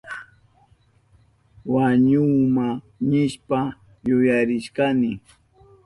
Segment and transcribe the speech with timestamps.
[1.73, 2.65] Wañuhuma
[3.09, 3.59] nishpa
[4.07, 5.11] yuyarishkani.